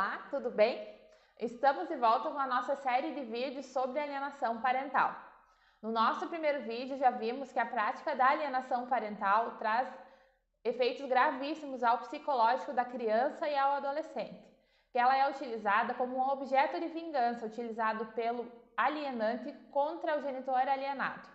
[0.00, 0.74] Olá, tudo bem?
[1.38, 5.14] Estamos de volta com a nossa série de vídeos sobre alienação parental.
[5.82, 9.86] No nosso primeiro vídeo já vimos que a prática da alienação parental traz
[10.64, 14.42] efeitos gravíssimos ao psicológico da criança e ao adolescente,
[14.90, 20.66] que ela é utilizada como um objeto de vingança utilizado pelo alienante contra o genitor
[20.66, 21.28] alienado.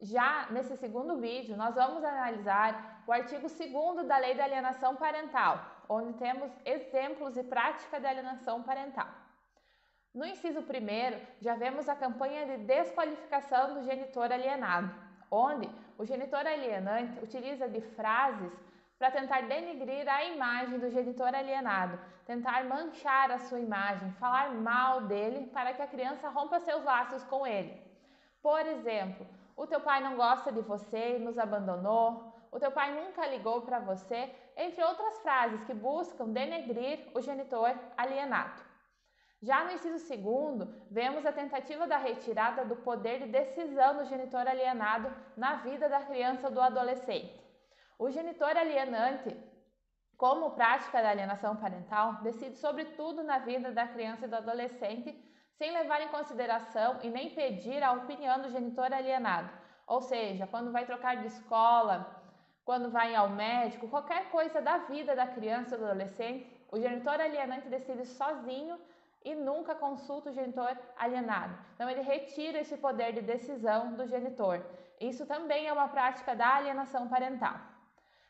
[0.00, 5.75] Já nesse segundo vídeo, nós vamos analisar o artigo 2 da Lei da Alienação Parental,
[5.88, 9.08] onde temos exemplos e prática de alienação parental.
[10.14, 10.64] No inciso 1,
[11.40, 14.90] já vemos a campanha de desqualificação do genitor alienado,
[15.30, 15.68] onde
[15.98, 18.52] o genitor alienante utiliza de frases
[18.98, 25.02] para tentar denigrir a imagem do genitor alienado, tentar manchar a sua imagem, falar mal
[25.02, 27.78] dele para que a criança rompa seus laços com ele.
[28.42, 32.90] Por exemplo, o teu pai não gosta de você e nos abandonou, o teu pai
[32.98, 38.62] nunca ligou para você, entre outras frases que buscam denegrir o genitor alienado.
[39.42, 44.48] Já no inciso segundo, vemos a tentativa da retirada do poder de decisão do genitor
[44.48, 47.38] alienado na vida da criança ou do adolescente.
[47.98, 49.36] O genitor alienante,
[50.16, 55.14] como prática da alienação parental, decide sobre tudo na vida da criança e do adolescente
[55.58, 59.50] sem levar em consideração e nem pedir a opinião do genitor alienado.
[59.86, 62.24] Ou seja, quando vai trocar de escola,
[62.66, 67.20] quando vai ao médico, qualquer coisa da vida da criança ou do adolescente, o genitor
[67.20, 68.76] alienante decide sozinho
[69.24, 71.56] e nunca consulta o genitor alienado.
[71.74, 74.60] Então, ele retira esse poder de decisão do genitor.
[75.00, 77.56] Isso também é uma prática da alienação parental.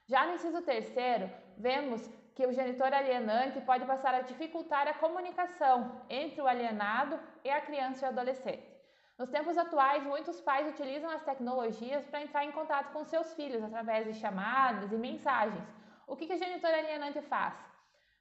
[0.06, 6.02] Já no inciso terceiro, vemos que o genitor alienante pode passar a dificultar a comunicação
[6.10, 8.75] entre o alienado e a criança e o adolescente.
[9.18, 13.62] Nos tempos atuais, muitos pais utilizam as tecnologias para entrar em contato com seus filhos
[13.62, 15.64] através de chamadas e mensagens.
[16.06, 17.54] O que, que o genitor alienante faz?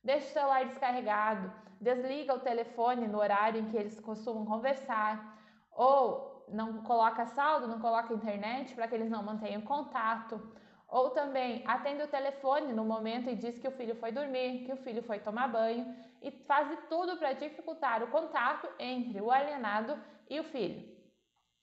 [0.01, 1.51] Deixa o celular descarregado,
[1.81, 5.37] desliga o telefone no horário em que eles costumam conversar,
[5.71, 10.39] ou não coloca saldo, não coloca internet para que eles não mantenham contato
[10.87, 14.71] ou também atende o telefone no momento e diz que o filho foi dormir, que
[14.71, 19.31] o filho foi tomar banho e faz de tudo para dificultar o contato entre o
[19.31, 19.97] alienado
[20.29, 20.95] e o filho.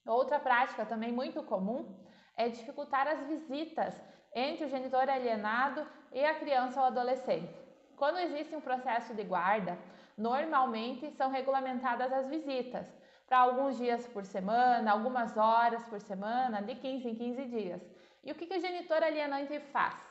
[0.05, 1.97] Outra prática também muito comum
[2.35, 3.99] é dificultar as visitas
[4.33, 7.53] entre o genitor alienado e a criança ou adolescente.
[7.95, 9.77] Quando existe um processo de guarda,
[10.17, 12.85] normalmente são regulamentadas as visitas
[13.27, 17.81] para alguns dias por semana, algumas horas por semana, de 15 em 15 dias.
[18.23, 20.01] E o que, que o genitor alienante faz?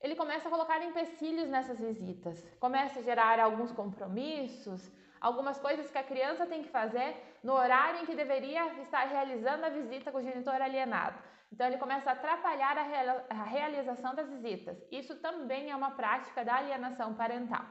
[0.00, 4.90] Ele começa a colocar empecilhos nessas visitas, começa a gerar alguns compromissos,
[5.22, 7.10] algumas coisas que a criança tem que fazer
[7.42, 11.16] no horário em que deveria estar realizando a visita com o genitor alienado.
[11.52, 14.76] Então, ele começa a atrapalhar a, realização das visitas.
[14.90, 17.64] Isso também é uma prática da alienação parental.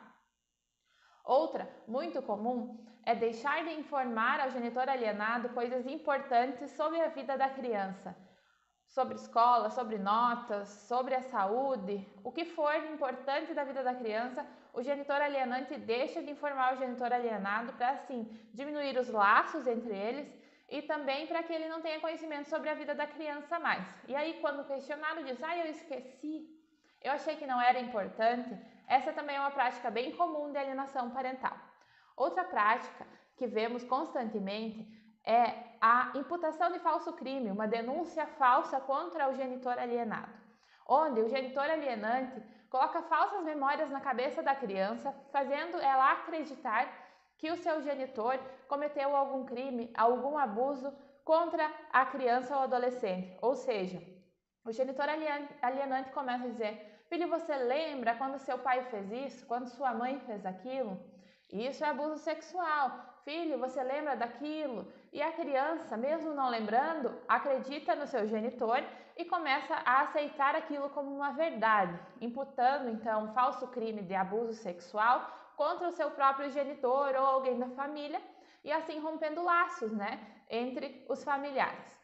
[1.25, 7.38] Outra, muito comum, é deixar de informar ao genitor alienado coisas importantes sobre a vida
[7.38, 8.16] da criança
[8.96, 14.46] sobre escola, sobre notas, sobre a saúde, o que for importante da vida da criança,
[14.74, 18.19] o genitor alienante deixa de informar o genitor alienado para assim
[18.53, 20.28] diminuir os laços entre eles
[20.69, 23.88] e também para que ele não tenha conhecimento sobre a vida da criança mais.
[24.09, 26.35] E aí quando questionado diz: "Ah, eu esqueci,
[27.02, 28.53] eu achei que não era importante",
[28.88, 31.56] essa também é uma prática bem comum de alienação parental.
[32.16, 34.79] Outra prática que vemos constantemente
[35.26, 40.32] é a imputação de falso crime, uma denúncia falsa contra o genitor alienado,
[40.88, 46.88] onde o genitor alienante coloca falsas memórias na cabeça da criança, fazendo ela acreditar
[47.38, 50.94] que o seu genitor cometeu algum crime, algum abuso
[51.24, 53.38] contra a criança ou adolescente.
[53.42, 54.02] Ou seja,
[54.64, 55.08] o genitor
[55.62, 59.46] alienante começa a dizer: Filho, você lembra quando seu pai fez isso?
[59.46, 61.00] Quando sua mãe fez aquilo?
[61.52, 62.86] Isso é abuso sexual.
[63.26, 64.88] Filho, você lembra daquilo?
[65.11, 68.81] E a criança, mesmo não lembrando, acredita no seu genitor
[69.17, 74.53] e começa a aceitar aquilo como uma verdade, imputando então um falso crime de abuso
[74.53, 78.22] sexual contra o seu próprio genitor ou alguém da família
[78.63, 81.99] e assim rompendo laços, né, entre os familiares.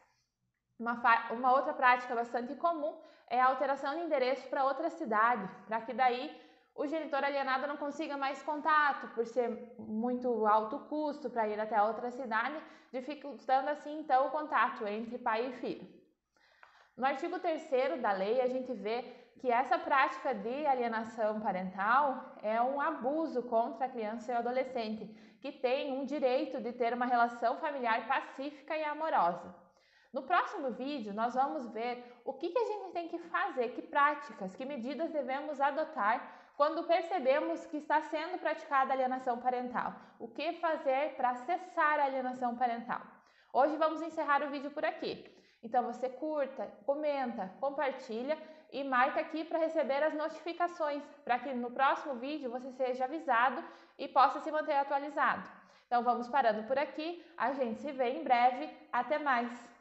[0.78, 0.94] Uma,
[1.30, 2.94] uma outra prática bastante comum
[3.26, 6.47] é a alteração de endereço para outra cidade, para que daí
[6.78, 11.82] o genitor alienado não consiga mais contato por ser muito alto custo para ir até
[11.82, 12.56] outra cidade,
[12.92, 15.86] dificultando assim então o contato entre pai e filho.
[16.96, 19.02] No artigo 3 da lei, a gente vê
[19.40, 25.04] que essa prática de alienação parental é um abuso contra a criança e o adolescente,
[25.40, 29.52] que tem um direito de ter uma relação familiar pacífica e amorosa.
[30.12, 33.82] No próximo vídeo, nós vamos ver o que, que a gente tem que fazer, que
[33.82, 39.94] práticas, que medidas devemos adotar quando percebemos que está sendo praticada alienação parental.
[40.18, 43.00] O que fazer para cessar a alienação parental?
[43.52, 45.12] Hoje vamos encerrar o vídeo por aqui.
[45.62, 48.36] Então você curta, comenta, compartilha
[48.72, 53.62] e marca aqui para receber as notificações, para que no próximo vídeo você seja avisado
[53.96, 55.48] e possa se manter atualizado.
[55.86, 59.77] Então vamos parando por aqui, a gente se vê em breve, até mais!